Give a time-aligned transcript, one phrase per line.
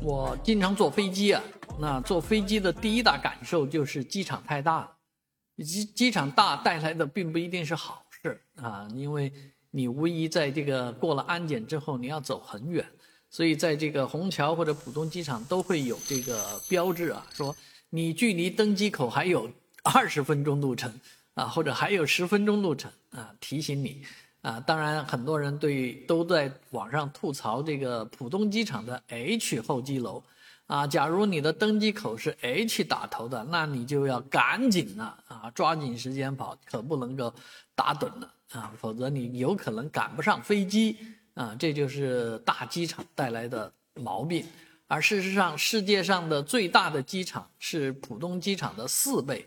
[0.00, 1.42] 我经常坐飞机啊，
[1.78, 4.96] 那坐飞机的第一大感受就是机场太大了。
[5.64, 9.32] 机机场大带来的并不一定是好事啊，因为
[9.70, 12.86] 你无疑在这个过了安检之后，你要走很远，
[13.28, 17.54] 所以在这个虹桥或者浦东机场都会有这个标志啊，说
[17.90, 19.50] 你距离登机口还有
[19.82, 20.92] 二十分钟路程
[21.34, 24.04] 啊，或者还有十分钟路程啊，提醒你。
[24.40, 30.22] 啊，当然，很多人对都在网上吐槽这个浦东机场的 H 候机楼，
[30.66, 37.34] 啊，假如你的登机口是 H 打头的，那你就要赶紧了啊，抓紧时间跑，可不能够
[37.74, 40.96] 打盹了啊，否则你有可能赶不上飞机
[41.34, 44.46] 啊，这就是大机场带来的毛病。
[44.86, 49.46] 而事实上，世界上的最大的机场是浦东机场的四倍，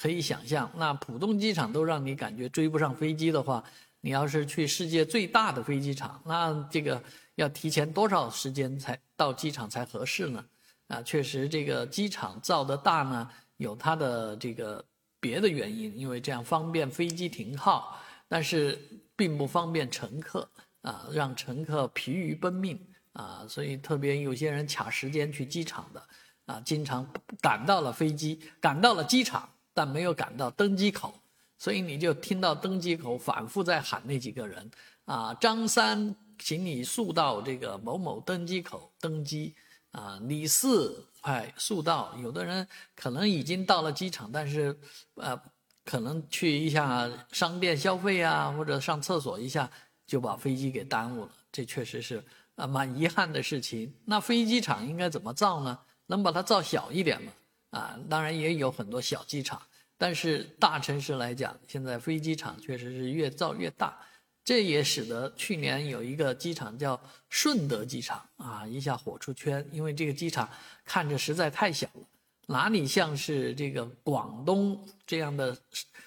[0.00, 3.64] 可以想象，那浦东机场都让你感觉追不上飞机的话。
[4.00, 7.02] 你要是去世界最大的飞机场，那这个
[7.34, 10.44] 要提前多少时间才到机场才合适呢？
[10.86, 14.84] 啊，确实这个机场造的大呢，有它的这个
[15.20, 18.78] 别的原因，因为这样方便飞机停靠，但是
[19.14, 20.48] 并不方便乘客
[20.82, 22.80] 啊，让乘客疲于奔命
[23.12, 26.08] 啊，所以特别有些人卡时间去机场的
[26.46, 27.06] 啊，经常
[27.40, 31.20] 赶到了飞机，赶到了机场，但没有赶到登机口。
[31.58, 34.70] 所以你就听到登机口反复在喊那几个人
[35.04, 39.54] 啊，张三，请你速到这个某某登机口登机
[39.90, 42.14] 啊，李四，快速到。
[42.22, 44.78] 有的人可能已经到了机场，但是，
[45.14, 45.36] 呃，
[45.84, 49.68] 可能去一下商店消费啊，或者上厕所一下，
[50.06, 51.30] 就把飞机给耽误了。
[51.50, 52.22] 这确实是
[52.54, 53.92] 啊，蛮遗憾的事情。
[54.04, 55.76] 那飞机场应该怎么造呢？
[56.06, 57.32] 能把它造小一点吗？
[57.70, 59.60] 啊，当然也有很多小机场。
[60.00, 63.98] 但是大城市来讲，现在飞机场确实是越造越大，
[64.44, 70.48] 这也使得去年有一个机场叫顺德机场啊，一下火出圈，因为这个机场
[70.84, 72.06] 看着实在太小了，
[72.46, 75.58] 哪里像是这个广东这样的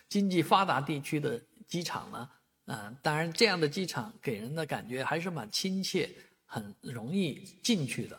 [0.08, 2.30] 经济发达地区的机场呢？
[2.68, 6.10] 啊，当然这样的机场给人的感觉还是蛮亲切，
[6.46, 8.18] 很容易进去的，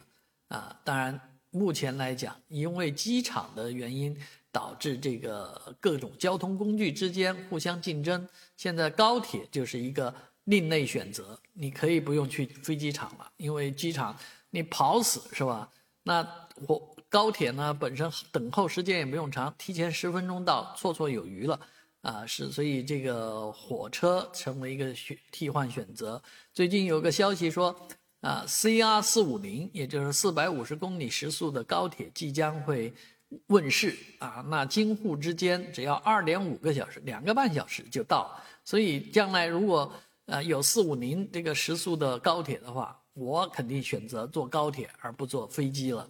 [0.49, 1.19] 啊，当然
[1.49, 4.15] 目前来讲，因为机场的原因。
[4.53, 8.29] 导致这个各种交通工具之间互相竞争。
[8.57, 10.15] 现在高铁就是一个
[10.45, 14.17] 另类选择，你可以不用去飞机场了，因为机场
[14.51, 15.69] 你跑死是吧？
[16.03, 16.23] 那
[16.67, 21.59] 火高铁呢，本身等候时间也不用长，提前十分钟到，绰绰有余了
[22.03, 22.27] 啊。
[22.27, 26.23] 是，所以这个火车成为一个选替换选择。
[26.53, 27.89] 最近有个消息说，
[28.21, 32.93] 啊，CR 四五零，也就是四百五十公里时速的高铁即将会。
[33.47, 38.38] 问世啊，那京沪之间只要二点五个小时，两个半小时就到。
[38.65, 39.93] 所以将来如果
[40.26, 46.09] 呃有四五零这个时速的高铁的话，我肯定选择坐高铁而不坐飞机了。